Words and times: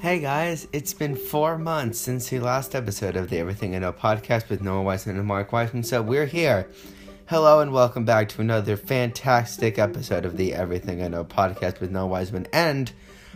Hey 0.00 0.18
guys, 0.20 0.66
it's 0.72 0.94
been 0.94 1.14
four 1.14 1.58
months 1.58 1.98
since 1.98 2.30
the 2.30 2.40
last 2.40 2.74
episode 2.74 3.16
of 3.16 3.28
the 3.28 3.36
Everything 3.36 3.76
I 3.76 3.80
Know 3.80 3.92
podcast 3.92 4.48
with 4.48 4.62
Noah 4.62 4.80
Wiseman 4.80 5.18
and 5.18 5.26
Mark 5.26 5.52
Wiseman, 5.52 5.82
so 5.82 6.00
we're 6.00 6.24
here. 6.24 6.70
Hello 7.26 7.60
and 7.60 7.70
welcome 7.70 8.06
back 8.06 8.30
to 8.30 8.40
another 8.40 8.78
fantastic 8.78 9.78
episode 9.78 10.24
of 10.24 10.38
the 10.38 10.54
Everything 10.54 11.02
I 11.02 11.08
Know 11.08 11.22
podcast 11.22 11.80
with 11.80 11.90
Noah 11.90 12.06
Wiseman 12.06 12.48
and 12.50 12.90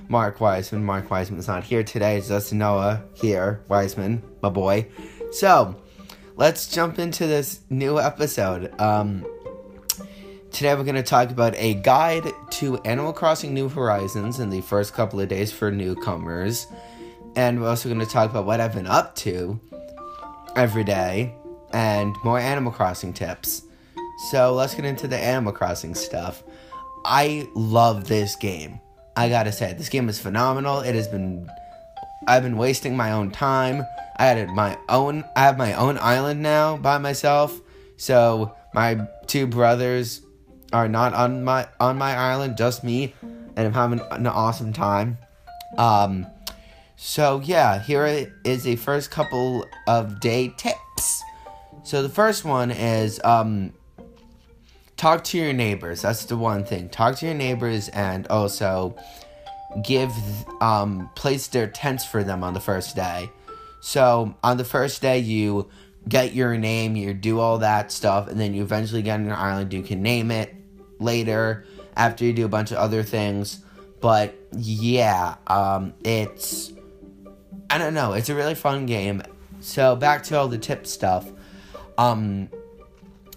Mark 0.08 0.40
Wiseman. 0.40 0.86
Mark 0.86 1.11
Wiseman's 1.11 1.48
not 1.48 1.64
here 1.64 1.84
today, 1.84 2.16
it's 2.16 2.29
just 2.29 2.54
Noah 2.54 3.04
here, 3.12 3.62
Wiseman, 3.68 4.22
my 4.42 4.48
boy. 4.48 4.86
So, 5.32 5.76
let's 6.36 6.68
jump 6.68 6.98
into 6.98 7.26
this 7.26 7.60
new 7.68 8.00
episode. 8.00 8.72
Um, 8.80 9.26
Today 10.55 10.73
we're 10.77 10.84
going 10.84 10.95
to 10.95 11.02
talk 11.02 11.32
about 11.32 11.57
a 11.57 11.75
guide 11.75 12.32
to 12.50 12.77
Animal 12.82 13.12
Crossing 13.12 13.54
New 13.54 13.68
Horizons 13.68 14.39
in 14.39 14.50
the 14.50 14.61
first 14.61 14.95
couple 14.95 15.18
of 15.18 15.29
days 15.29 15.53
for 15.53 15.72
newcomers. 15.72 16.68
And 17.35 17.61
we're 17.61 17.68
also 17.68 17.89
going 17.89 17.99
to 17.99 18.07
talk 18.07 18.31
about 18.31 18.46
what 18.46 18.61
I've 18.61 18.72
been 18.72 18.86
up 18.86 19.17
to 19.17 19.59
every 20.54 20.85
day 20.85 21.35
and 21.72 22.14
more 22.22 22.39
Animal 22.39 22.71
Crossing 22.71 23.12
tips. 23.12 23.62
So 24.31 24.54
let's 24.54 24.76
get 24.76 24.85
into 24.85 25.09
the 25.09 25.18
Animal 25.18 25.53
Crossing 25.53 25.93
stuff. 25.93 26.45
I 27.04 27.48
love 27.57 28.07
this 28.07 28.36
game. 28.36 28.79
I 29.17 29.29
gotta 29.29 29.50
say, 29.50 29.73
this 29.73 29.89
game 29.89 30.09
is 30.09 30.21
phenomenal. 30.21 30.81
It 30.81 30.95
has 30.95 31.09
been. 31.09 31.50
I've 32.28 32.45
been 32.45 32.56
wasting 32.56 32.97
my 32.97 33.11
own 33.11 33.33
time. 33.33 33.83
I 34.19 34.27
had 34.27 34.48
my 34.50 34.78
own. 34.89 35.25
I 35.34 35.41
have 35.41 35.59
my 35.59 35.75
own 35.75 35.98
island 35.98 36.45
now 36.45 36.77
by 36.77 36.98
myself. 36.98 37.61
So 37.97 38.55
my 38.73 39.09
two 39.27 39.48
brothers 39.48 40.20
are 40.74 40.88
not 40.88 41.14
on 41.14 41.44
my 41.44 41.69
on 41.78 41.96
my 41.96 42.14
island, 42.16 42.58
just 42.58 42.83
me, 42.83 43.14
and 43.22 43.66
I'm 43.66 43.72
having 43.72 44.00
an 44.10 44.27
awesome 44.27 44.72
time. 44.72 45.16
Um, 45.78 46.27
so 46.97 47.41
yeah, 47.44 47.81
here 47.81 48.28
is 48.44 48.64
the 48.64 48.77
first 48.77 49.11
couple 49.11 49.64
of 49.86 50.20
day 50.20 50.53
tips. 50.56 51.22
So 51.84 52.03
the 52.03 52.08
first 52.08 52.44
one 52.44 52.72
is 52.72 53.20
um, 53.25 53.72
talk 54.97 55.22
to 55.25 55.39
your 55.39 55.53
neighbors. 55.53 56.03
That's 56.03 56.25
the 56.25 56.36
one 56.36 56.64
thing. 56.64 56.88
Talk 56.88 57.16
to 57.16 57.27
your 57.27 57.34
neighbors 57.34 57.88
and 57.91 58.27
also 58.27 58.97
give 59.83 60.12
um, 60.61 61.09
place 61.14 61.47
their 61.47 61.69
tents 61.69 62.05
for 62.05 62.25
them 62.25 62.42
on 62.42 62.53
the 62.53 62.61
first 62.61 62.97
day. 62.97 63.31
So 63.81 64.34
on 64.42 64.56
the 64.56 64.64
first 64.64 65.03
day, 65.03 65.19
you 65.19 65.69
get 66.09 66.34
your 66.34 66.56
name, 66.56 66.97
you 66.97 67.14
do 67.14 67.38
all 67.38 67.59
that 67.59 67.92
stuff, 67.92 68.28
and 68.28 68.41
then 68.41 68.55
you 68.55 68.62
eventually 68.62 69.03
get 69.03 69.20
your 69.20 69.34
island. 69.34 69.72
You 69.72 69.83
can 69.83 70.03
name 70.03 70.31
it 70.31 70.55
later 71.05 71.64
after 71.97 72.24
you 72.24 72.33
do 72.33 72.44
a 72.44 72.48
bunch 72.48 72.72
of 72.72 72.78
other 72.78 73.02
things. 73.02 73.60
But 74.00 74.34
yeah, 74.52 75.36
um, 75.47 75.94
it's 76.02 76.72
I 77.70 77.78
don't 77.78 77.94
know, 77.94 78.12
it's 78.12 78.28
a 78.28 78.34
really 78.34 78.55
fun 78.55 78.86
game. 78.86 79.22
So 79.60 79.97
back 79.97 80.22
to 80.25 80.38
all 80.38 80.48
the 80.48 80.58
tip 80.58 80.86
stuff. 80.86 81.30
Um, 81.97 82.48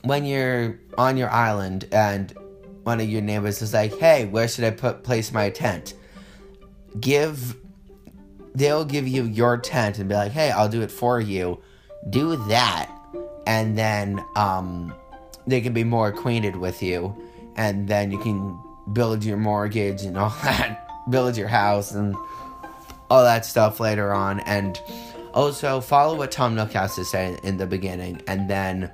when 0.02 0.26
you're 0.26 0.80
on 0.98 1.18
your 1.18 1.30
island 1.30 1.88
and 1.92 2.34
one 2.84 3.00
of 3.00 3.10
your 3.10 3.22
neighbors 3.22 3.62
is 3.62 3.74
like, 3.74 3.98
"Hey, 3.98 4.26
where 4.26 4.48
should 4.48 4.66
I 4.66 4.72
put 4.72 5.04
place 5.04 5.32
my 5.32 5.50
tent?" 5.50 5.94
Give 7.00 7.56
they'll 8.56 8.86
give 8.86 9.08
you 9.08 9.24
your 9.24 9.58
tent 9.58 10.00
and 10.00 10.10
be 10.10 10.16
like, 10.16 10.32
"Hey, 10.32 10.52
I'll 10.52 10.70
do 10.70 10.82
it 10.82 10.92
for 10.92 11.20
you." 11.20 11.60
Do 12.10 12.36
that, 12.48 12.90
and 13.46 13.78
then 13.78 14.24
um, 14.36 14.94
they 15.46 15.62
can 15.62 15.74
be 15.74 15.84
more 15.84 16.08
acquainted 16.10 16.56
with 16.56 16.82
you 16.82 17.16
and 17.58 17.88
then 17.88 18.12
you 18.12 18.20
can 18.20 18.58
build 18.94 19.24
your 19.24 19.38
mortgage 19.38 20.04
and 20.04 20.18
all 20.18 20.30
that, 20.44 20.90
build 21.10 21.36
your 21.36 21.48
house 21.48 21.92
and 21.92 22.16
all 23.10 23.24
that 23.24 23.46
stuff 23.46 23.80
later 23.80 24.14
on. 24.14 24.40
And 24.42 24.80
also 25.34 25.82
follow 25.82 26.16
what 26.16 26.32
Tom 26.32 26.56
Nook 26.56 26.74
has 26.74 26.96
to 26.96 27.06
say 27.06 27.38
in 27.44 27.58
the 27.58 27.68
beginning, 27.68 28.22
and 28.28 28.50
then 28.50 28.92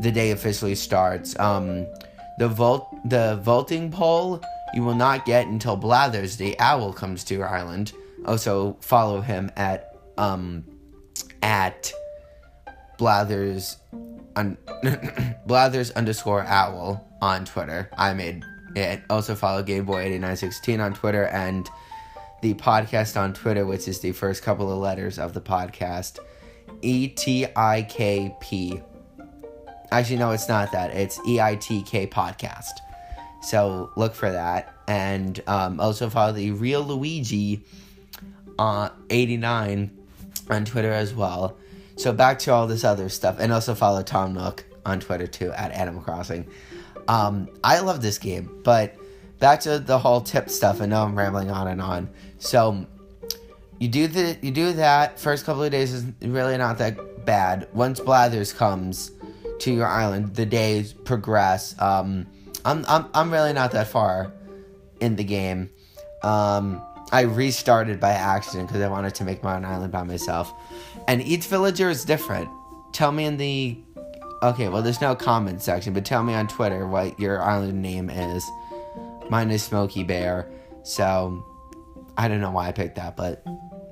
the 0.00 0.12
day 0.12 0.30
officially 0.30 0.74
starts. 0.74 1.38
Um, 1.38 1.86
the 2.38 2.48
vault, 2.48 2.88
the 3.04 3.40
vaulting 3.42 3.90
pole, 3.90 4.42
you 4.72 4.82
will 4.82 4.94
not 4.94 5.26
get 5.26 5.46
until 5.46 5.76
Blathers, 5.76 6.36
the 6.36 6.58
owl, 6.58 6.92
comes 6.92 7.24
to 7.24 7.34
your 7.34 7.48
island. 7.48 7.92
Also 8.24 8.76
follow 8.80 9.20
him 9.20 9.50
at 9.56 9.96
um, 10.16 10.64
at 11.42 11.92
Blathers 12.98 13.76
un- 14.36 14.58
Blathers 15.46 15.90
underscore 15.92 16.42
owl 16.42 17.09
on 17.20 17.44
Twitter. 17.44 17.90
I 17.96 18.14
made 18.14 18.44
it. 18.76 19.02
Also 19.10 19.34
follow 19.34 19.62
GameBoy8916 19.62 20.84
on 20.84 20.94
Twitter 20.94 21.26
and 21.26 21.68
the 22.42 22.54
podcast 22.54 23.20
on 23.20 23.34
Twitter, 23.34 23.66
which 23.66 23.86
is 23.88 24.00
the 24.00 24.12
first 24.12 24.42
couple 24.42 24.70
of 24.70 24.78
letters 24.78 25.18
of 25.18 25.34
the 25.34 25.40
podcast. 25.40 26.18
E 26.82 27.08
T 27.08 27.46
I 27.54 27.82
K 27.82 28.34
P. 28.40 28.80
Actually, 29.92 30.18
no, 30.18 30.30
it's 30.30 30.48
not 30.48 30.72
that. 30.72 30.94
It's 30.94 31.20
E 31.26 31.40
I 31.40 31.56
T 31.56 31.82
K 31.82 32.06
podcast. 32.06 32.70
So 33.42 33.90
look 33.96 34.14
for 34.14 34.30
that. 34.30 34.74
And 34.86 35.42
um, 35.46 35.80
also 35.80 36.10
follow 36.10 36.32
the 36.32 36.52
Real 36.52 36.82
Luigi 36.82 37.64
uh, 38.58 38.90
89 39.08 39.96
on 40.48 40.64
Twitter 40.64 40.92
as 40.92 41.14
well. 41.14 41.56
So 41.96 42.12
back 42.12 42.38
to 42.40 42.52
all 42.52 42.66
this 42.66 42.84
other 42.84 43.08
stuff. 43.08 43.36
And 43.38 43.52
also 43.52 43.74
follow 43.74 44.02
Tom 44.02 44.34
Nook 44.34 44.64
on 44.84 45.00
Twitter 45.00 45.26
too 45.26 45.52
at 45.52 45.72
Animal 45.72 46.02
Crossing. 46.02 46.48
Um, 47.10 47.48
I 47.64 47.80
love 47.80 48.02
this 48.02 48.18
game, 48.18 48.60
but 48.62 48.94
back 49.40 49.58
to 49.62 49.80
the 49.80 49.98
whole 49.98 50.20
tip 50.20 50.48
stuff. 50.48 50.80
I 50.80 50.86
know 50.86 51.02
I'm 51.02 51.18
rambling 51.18 51.50
on 51.50 51.66
and 51.66 51.82
on. 51.82 52.08
So 52.38 52.86
you 53.80 53.88
do 53.88 54.06
the 54.06 54.38
you 54.42 54.52
do 54.52 54.74
that 54.74 55.18
first 55.18 55.44
couple 55.44 55.64
of 55.64 55.72
days 55.72 55.92
is 55.92 56.04
really 56.22 56.56
not 56.56 56.78
that 56.78 57.26
bad. 57.26 57.66
Once 57.72 57.98
Blathers 57.98 58.52
comes 58.52 59.10
to 59.58 59.74
your 59.74 59.88
island, 59.88 60.36
the 60.36 60.46
days 60.46 60.92
progress. 60.92 61.74
Um, 61.80 62.28
I'm 62.64 62.84
I'm 62.86 63.06
I'm 63.12 63.32
really 63.32 63.54
not 63.54 63.72
that 63.72 63.88
far 63.88 64.32
in 65.00 65.16
the 65.16 65.24
game. 65.24 65.68
Um, 66.22 66.80
I 67.10 67.22
restarted 67.22 67.98
by 67.98 68.10
accident 68.10 68.68
because 68.68 68.82
I 68.82 68.88
wanted 68.88 69.16
to 69.16 69.24
make 69.24 69.42
my 69.42 69.56
own 69.56 69.64
island 69.64 69.90
by 69.90 70.04
myself, 70.04 70.52
and 71.08 71.20
each 71.22 71.46
villager 71.46 71.90
is 71.90 72.04
different. 72.04 72.48
Tell 72.92 73.10
me 73.10 73.24
in 73.24 73.36
the 73.36 73.82
Okay, 74.42 74.68
well, 74.68 74.80
there's 74.80 75.02
no 75.02 75.14
comment 75.14 75.60
section, 75.60 75.92
but 75.92 76.04
tell 76.06 76.22
me 76.22 76.32
on 76.32 76.48
Twitter 76.48 76.86
what 76.86 77.18
your 77.20 77.42
island 77.42 77.82
name 77.82 78.08
is. 78.08 78.48
Mine 79.28 79.50
is 79.50 79.62
Smoky 79.62 80.02
Bear, 80.02 80.50
so 80.82 81.44
I 82.16 82.26
don't 82.26 82.40
know 82.40 82.50
why 82.50 82.68
I 82.68 82.72
picked 82.72 82.96
that, 82.96 83.16
but 83.16 83.44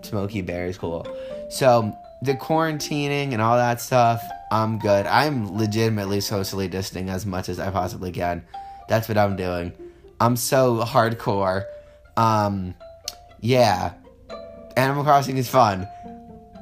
Smoky 0.02 0.40
Bear 0.40 0.66
is 0.66 0.78
cool. 0.78 1.06
So 1.50 1.94
the 2.22 2.34
quarantining 2.34 3.32
and 3.32 3.42
all 3.42 3.56
that 3.58 3.80
stuff, 3.80 4.22
I'm 4.50 4.78
good. 4.78 5.06
I'm 5.06 5.56
legitimately 5.56 6.22
socially 6.22 6.66
distancing 6.66 7.10
as 7.10 7.26
much 7.26 7.50
as 7.50 7.60
I 7.60 7.70
possibly 7.70 8.10
can. 8.10 8.42
That's 8.88 9.06
what 9.06 9.18
I'm 9.18 9.36
doing. 9.36 9.72
I'm 10.18 10.36
so 10.36 10.78
hardcore. 10.78 11.64
Um, 12.16 12.74
yeah. 13.40 13.92
Animal 14.76 15.04
Crossing 15.04 15.36
is 15.36 15.48
fun. 15.48 15.86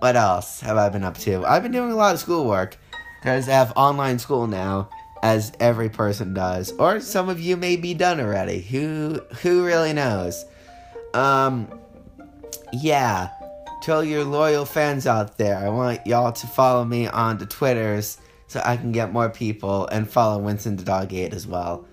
What 0.01 0.17
else 0.17 0.61
have 0.61 0.77
I 0.77 0.89
been 0.89 1.05
up 1.05 1.17
to? 1.19 1.45
I've 1.47 1.63
been 1.63 1.73
doing 1.73 1.93
a 1.93 1.97
lot 1.97 2.15
of 2.15 2.21
schoolwork 2.21 2.77
because 3.27 3.49
I 3.49 3.55
have 3.55 3.73
online 3.75 4.21
school 4.21 4.47
now, 4.47 4.89
as 5.21 5.51
every 5.59 5.89
person 5.89 6.33
does, 6.33 6.71
or 6.79 7.01
some 7.01 7.29
of 7.29 7.41
you 7.41 7.57
may 7.57 7.75
be 7.75 7.93
done 7.93 8.21
already. 8.21 8.61
Who 8.61 9.21
who 9.43 9.67
really 9.67 9.93
knows? 9.93 10.45
Um, 11.13 11.81
yeah. 12.73 13.31
To 13.83 13.95
all 13.95 14.05
your 14.05 14.23
loyal 14.23 14.65
fans 14.65 15.09
out 15.09 15.39
there, 15.39 15.59
I 15.59 15.69
want 15.71 16.07
y'all 16.07 16.31
to 16.31 16.47
follow 16.47 16.85
me 16.85 17.09
on 17.09 17.39
the 17.39 17.47
Twitters 17.47 18.19
so 18.47 18.63
I 18.65 18.77
can 18.77 18.93
get 18.93 19.13
more 19.13 19.29
people 19.29 19.89
and 19.89 20.09
follow 20.09 20.39
Winston 20.39 20.77
the 20.77 20.85
Dog 20.85 21.13
8 21.13 21.35
as 21.35 21.49
well. 21.49 21.85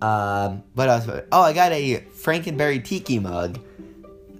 Um, 0.00 0.64
what 0.74 0.88
else? 0.88 1.08
Oh, 1.30 1.42
I 1.42 1.52
got 1.52 1.70
a 1.70 2.00
Frankenberry 2.10 2.84
Tiki 2.84 3.20
mug. 3.20 3.60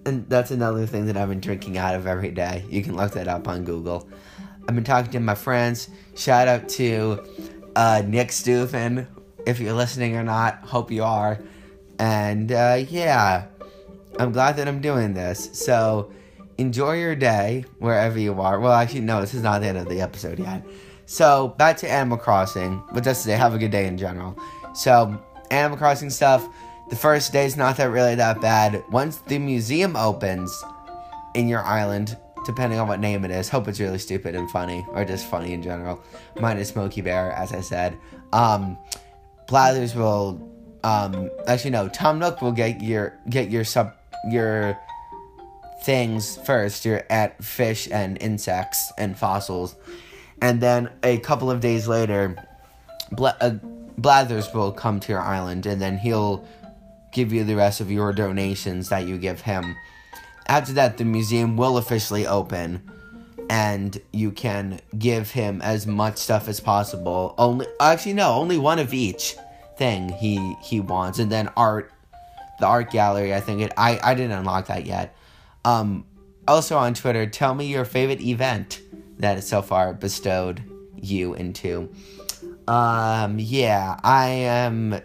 And 0.04 0.28
that's 0.28 0.50
another 0.50 0.86
thing 0.86 1.06
that 1.06 1.16
I've 1.16 1.28
been 1.28 1.40
drinking 1.40 1.78
out 1.78 1.94
of 1.94 2.08
every 2.08 2.32
day. 2.32 2.64
You 2.68 2.82
can 2.82 2.96
look 2.96 3.12
that 3.12 3.28
up 3.28 3.46
on 3.46 3.62
Google. 3.64 4.08
I've 4.68 4.74
been 4.74 4.84
talking 4.84 5.10
to 5.12 5.20
my 5.20 5.34
friends. 5.34 5.88
Shout 6.14 6.48
out 6.48 6.68
to 6.70 7.24
uh, 7.74 8.02
Nick 8.06 8.32
Stupin, 8.32 9.06
if 9.46 9.60
you're 9.60 9.72
listening 9.72 10.16
or 10.16 10.22
not. 10.22 10.56
Hope 10.64 10.90
you 10.90 11.04
are. 11.04 11.40
And 11.98 12.52
uh, 12.52 12.84
yeah, 12.88 13.46
I'm 14.18 14.32
glad 14.32 14.56
that 14.56 14.68
I'm 14.68 14.80
doing 14.80 15.14
this. 15.14 15.50
So 15.52 16.12
enjoy 16.58 16.98
your 16.98 17.14
day 17.14 17.64
wherever 17.78 18.18
you 18.18 18.40
are. 18.40 18.60
Well, 18.60 18.72
actually, 18.72 19.00
no, 19.00 19.20
this 19.20 19.34
is 19.34 19.42
not 19.42 19.60
the 19.60 19.68
end 19.68 19.78
of 19.78 19.88
the 19.88 20.00
episode 20.00 20.38
yet. 20.38 20.64
So 21.06 21.48
back 21.58 21.76
to 21.78 21.90
Animal 21.90 22.18
Crossing. 22.18 22.82
But 22.92 23.04
just 23.04 23.22
today, 23.22 23.36
have 23.36 23.54
a 23.54 23.58
good 23.58 23.70
day 23.70 23.86
in 23.86 23.98
general. 23.98 24.38
So 24.74 25.22
Animal 25.50 25.78
Crossing 25.78 26.10
stuff. 26.10 26.48
The 26.90 26.96
first 26.96 27.32
day 27.32 27.46
is 27.46 27.56
not 27.56 27.76
that 27.78 27.90
really 27.90 28.14
that 28.16 28.40
bad. 28.40 28.84
Once 28.90 29.16
the 29.18 29.38
museum 29.38 29.96
opens 29.96 30.62
in 31.34 31.48
your 31.48 31.62
island, 31.62 32.16
depending 32.44 32.78
on 32.78 32.88
what 32.88 33.00
name 33.00 33.24
it 33.24 33.30
is. 33.30 33.48
Hope 33.48 33.68
it's 33.68 33.80
really 33.80 33.98
stupid 33.98 34.34
and 34.34 34.50
funny, 34.50 34.84
or 34.90 35.04
just 35.04 35.26
funny 35.26 35.52
in 35.52 35.62
general. 35.62 36.02
Mine 36.40 36.58
is 36.58 36.68
Smoky 36.68 37.00
Bear, 37.00 37.32
as 37.32 37.52
I 37.52 37.60
said. 37.60 37.96
Um, 38.32 38.78
Blathers 39.48 39.94
will, 39.94 40.40
um, 40.84 41.30
actually 41.46 41.70
no, 41.70 41.88
Tom 41.88 42.18
Nook 42.18 42.40
will 42.42 42.52
get 42.52 42.82
your 42.82 43.18
get 43.28 43.50
your 43.50 43.64
sub 43.64 43.94
your 44.30 44.78
things 45.82 46.36
first. 46.38 46.84
You're 46.84 47.04
at 47.10 47.42
fish 47.42 47.88
and 47.90 48.20
insects 48.20 48.92
and 48.96 49.18
fossils. 49.18 49.76
And 50.40 50.60
then 50.60 50.90
a 51.02 51.18
couple 51.18 51.50
of 51.50 51.60
days 51.60 51.86
later, 51.86 52.36
uh, 53.18 53.50
Blathers 53.98 54.52
will 54.54 54.72
come 54.72 55.00
to 55.00 55.12
your 55.12 55.20
island 55.20 55.66
and 55.66 55.80
then 55.80 55.98
he'll 55.98 56.44
give 57.12 57.32
you 57.32 57.44
the 57.44 57.54
rest 57.54 57.80
of 57.80 57.90
your 57.90 58.12
donations 58.12 58.88
that 58.88 59.06
you 59.06 59.18
give 59.18 59.42
him. 59.42 59.76
After 60.52 60.74
that, 60.74 60.98
the 60.98 61.06
museum 61.06 61.56
will 61.56 61.78
officially 61.78 62.26
open 62.26 62.82
and 63.48 63.98
you 64.12 64.30
can 64.30 64.80
give 64.98 65.30
him 65.30 65.62
as 65.62 65.86
much 65.86 66.18
stuff 66.18 66.46
as 66.46 66.60
possible. 66.60 67.34
Only 67.38 67.64
actually 67.80 68.12
no, 68.12 68.34
only 68.34 68.58
one 68.58 68.78
of 68.78 68.92
each 68.92 69.34
thing 69.78 70.10
he 70.10 70.54
he 70.62 70.78
wants 70.78 71.18
and 71.18 71.32
then 71.32 71.48
art 71.56 71.90
the 72.60 72.66
art 72.66 72.90
gallery, 72.90 73.34
I 73.34 73.40
think 73.40 73.62
it 73.62 73.72
I 73.78 73.98
I 74.02 74.12
didn't 74.12 74.32
unlock 74.32 74.66
that 74.66 74.84
yet. 74.84 75.16
Um 75.64 76.04
also 76.46 76.76
on 76.76 76.92
Twitter, 76.92 77.24
tell 77.24 77.54
me 77.54 77.64
your 77.64 77.86
favorite 77.86 78.20
event 78.20 78.82
that 79.20 79.42
so 79.44 79.62
far 79.62 79.94
bestowed 79.94 80.62
you 81.00 81.32
into. 81.32 81.90
Um 82.68 83.38
yeah, 83.38 83.98
I 84.04 84.28
am 84.28 85.00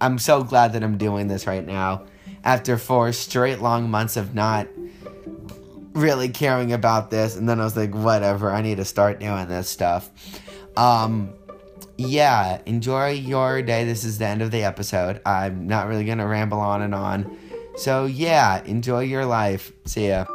I'm 0.00 0.20
so 0.20 0.44
glad 0.44 0.74
that 0.74 0.84
I'm 0.84 0.96
doing 0.96 1.26
this 1.26 1.44
right 1.48 1.66
now 1.66 2.04
after 2.46 2.78
four 2.78 3.12
straight 3.12 3.60
long 3.60 3.90
months 3.90 4.16
of 4.16 4.32
not 4.32 4.68
really 5.92 6.28
caring 6.28 6.72
about 6.72 7.10
this. 7.10 7.34
And 7.34 7.48
then 7.48 7.60
I 7.60 7.64
was 7.64 7.76
like 7.76 7.92
whatever 7.92 8.52
I 8.52 8.62
need 8.62 8.76
to 8.76 8.84
start 8.84 9.18
doing 9.18 9.48
this 9.48 9.68
stuff. 9.68 10.08
Um 10.76 11.34
yeah 11.98 12.60
enjoy 12.64 13.10
your 13.10 13.62
day. 13.62 13.84
This 13.84 14.04
is 14.04 14.18
the 14.18 14.26
end 14.26 14.42
of 14.42 14.52
the 14.52 14.62
episode. 14.62 15.20
I'm 15.26 15.66
not 15.66 15.88
really 15.88 16.04
gonna 16.04 16.26
ramble 16.26 16.60
on 16.60 16.82
and 16.82 16.94
on. 16.94 17.36
So 17.76 18.06
yeah 18.06 18.62
enjoy 18.62 19.00
your 19.00 19.26
life. 19.26 19.72
See 19.84 20.08
ya 20.08 20.26